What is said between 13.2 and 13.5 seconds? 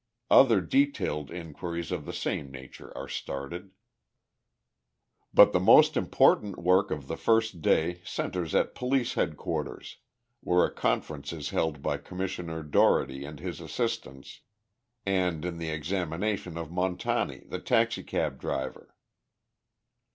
and